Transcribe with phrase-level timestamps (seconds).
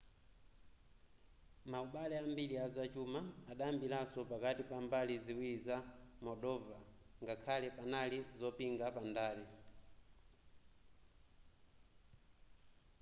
[1.71, 5.77] maubale ambiri azachuma adayambiranso pakati pa mbali ziwiri za
[6.25, 6.77] moldova
[7.23, 9.45] ngakhale panali zopinga pandale